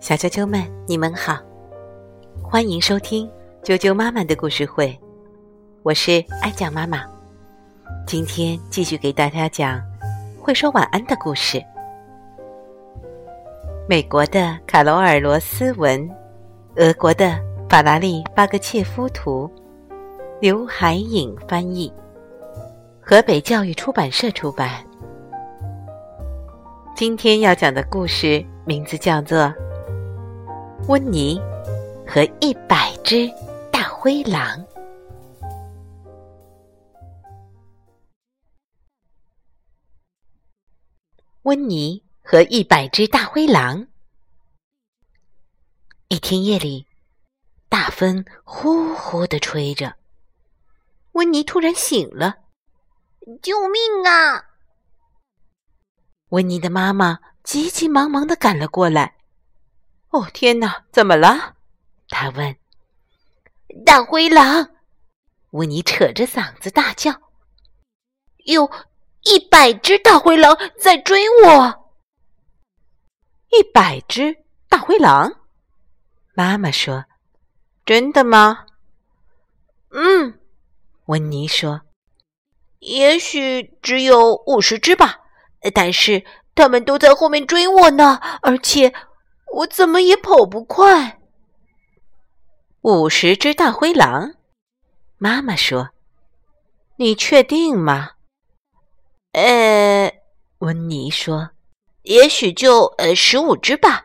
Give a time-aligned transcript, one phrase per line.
[0.00, 1.38] 小啾啾们，你们好，
[2.42, 3.30] 欢迎收听
[3.62, 4.98] 啾啾妈妈的故事会，
[5.82, 7.04] 我是爱讲妈妈。
[8.06, 9.82] 今天继续给大家讲
[10.40, 11.62] 会说晚安的故事。
[13.86, 16.08] 美国的卡罗尔·罗斯文，
[16.76, 17.38] 俄国的
[17.68, 19.50] 法拉利·巴格切夫图，
[20.40, 21.92] 刘海颖翻译，
[22.98, 24.82] 河北教育出版社出版。
[26.96, 29.52] 今天要讲的故事名字叫做。
[30.88, 31.38] 温妮
[32.06, 33.30] 和一百只
[33.70, 34.64] 大灰狼。
[41.42, 43.88] 温妮和一百只大灰狼。
[46.08, 46.86] 一天夜里，
[47.68, 49.96] 大风呼呼的吹着，
[51.12, 52.36] 温妮突然醒了
[53.42, 54.52] ，“救命啊！”
[56.30, 59.16] 温妮的妈妈急急忙忙的赶了过来。
[60.10, 61.56] 哦天哪，怎么了？
[62.08, 62.56] 他问。
[63.84, 64.70] 大灰狼，
[65.50, 67.12] 温妮扯着嗓子大叫
[68.46, 68.70] ：“有
[69.24, 71.90] 一百只大灰狼在追我！”
[73.50, 75.40] 一百只大灰狼？
[76.34, 77.04] 妈妈说
[77.84, 78.66] ：“真的吗
[79.90, 80.40] ？”“嗯。”
[81.06, 81.82] 温妮说
[82.80, 85.20] ：“也许只有五十只吧，
[85.74, 88.92] 但是他们都在后面追我呢，而且……”
[89.54, 91.20] 我怎么也跑不快。
[92.82, 94.34] 五十只大灰狼，
[95.18, 95.90] 妈妈说
[96.98, 98.10] ：“你确定吗？”
[99.32, 100.12] 呃，
[100.58, 101.50] 温妮说
[102.02, 104.04] ：“也许就呃十五只吧，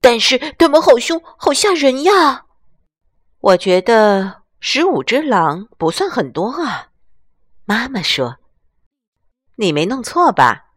[0.00, 2.44] 但是他们好凶，好吓人呀。”
[3.40, 6.88] 我觉得十五只狼不算很多啊。
[7.64, 8.36] 妈妈说
[9.56, 10.69] ：“你没弄错吧？”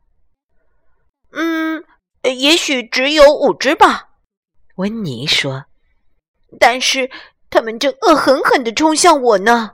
[1.33, 1.83] 嗯。
[2.23, 4.11] 也许只有五只吧，
[4.75, 5.65] 温妮说。
[6.57, 7.11] 但是
[7.49, 9.71] 他们正恶狠狠地冲向我呢。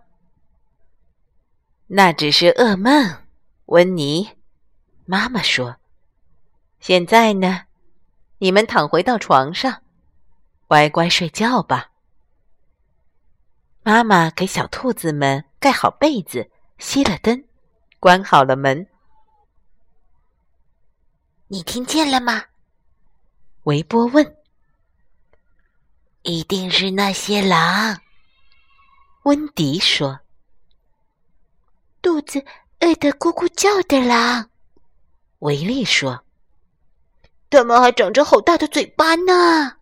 [1.85, 3.17] 那只是噩梦，
[3.65, 4.29] 温妮。
[5.05, 5.77] 妈妈说。
[6.79, 7.65] 现在呢，
[8.39, 9.83] 你们躺回到床上，
[10.67, 11.91] 乖乖睡觉吧。
[13.83, 16.49] 妈妈给小兔子们盖好被子，
[16.79, 17.43] 熄了灯，
[17.99, 18.87] 关好了门。
[21.51, 22.45] 你听见了吗？
[23.63, 24.37] 维波问。
[26.21, 27.99] 一定是那些狼。
[29.23, 30.19] 温迪说。
[32.03, 32.45] 肚子
[32.81, 34.47] 饿得咕咕叫的狼。
[35.39, 36.23] 维利说。
[37.49, 39.77] 它们还长着好大的嘴巴呢。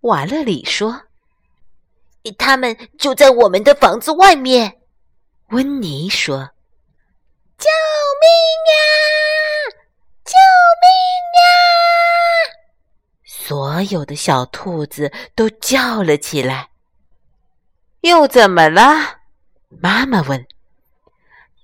[0.00, 1.02] 瓦勒里说。
[2.38, 4.80] 他们就在我们的房子外面。
[5.48, 6.38] 温妮说。
[7.58, 7.68] 救
[8.22, 8.26] 命
[8.70, 8.74] 呀！
[10.24, 10.32] 救
[10.80, 10.86] 命
[11.36, 11.42] 呀！
[13.80, 16.68] 所有的小兔子都叫了起来。
[18.02, 19.20] 又怎么了？
[19.80, 20.46] 妈妈问。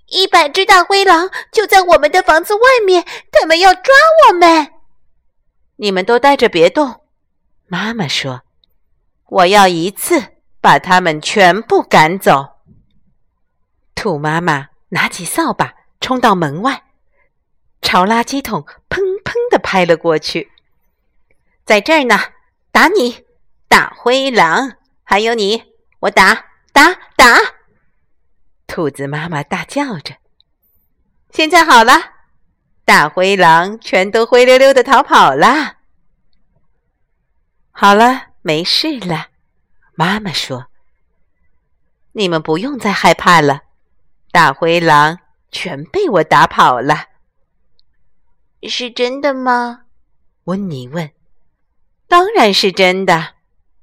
[0.06, 3.94] 一百只大灰狼就在我们的房子外面，他们要抓
[4.28, 4.72] 我们。
[5.76, 7.02] 你们都待着别动。
[7.66, 8.44] 妈妈说
[9.28, 10.22] ：“我要一次
[10.62, 12.60] 把他们全部赶走。”
[13.94, 16.84] 兔妈妈拿起扫把，冲到门外。
[17.82, 20.50] 朝垃圾桶砰砰的拍了过去，
[21.66, 22.16] 在这儿呢，
[22.70, 23.24] 打你，
[23.66, 24.76] 大灰狼！
[25.02, 25.64] 还有你，
[25.98, 26.32] 我打
[26.72, 27.36] 打打！
[28.68, 30.14] 兔子妈妈大叫着。
[31.30, 31.92] 现在好了，
[32.84, 35.78] 大灰狼全都灰溜溜的逃跑了。
[37.72, 39.30] 好了，没事了，
[39.94, 40.66] 妈妈说
[42.14, 43.62] ：“你们不用再害怕了，
[44.30, 45.18] 大灰狼
[45.50, 47.06] 全被我打跑了。”
[48.62, 49.86] 是真的吗？
[50.44, 51.10] 温妮问。
[52.08, 53.34] “当然是真的。”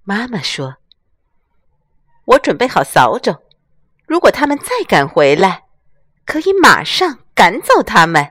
[0.04, 0.76] 妈妈说。
[2.26, 3.38] “我准备好扫帚，
[4.06, 5.64] 如果他们再敢回来，
[6.26, 8.30] 可以马上赶走他们。”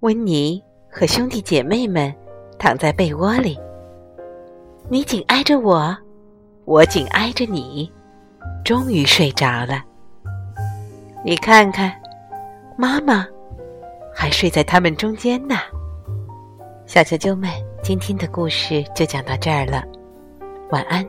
[0.00, 2.14] 温妮和兄弟姐妹们
[2.58, 3.58] 躺在被窝里，
[4.88, 5.96] 你紧挨着我，
[6.64, 7.92] 我紧挨着你，
[8.64, 9.84] 终于睡着了。
[11.24, 12.00] 你看看，
[12.76, 13.26] 妈妈。
[14.20, 15.54] 还睡在他们中间呢，
[16.88, 17.50] 小啾啾们，
[17.82, 19.84] 今天的故事就讲到这儿了，
[20.70, 21.06] 晚安。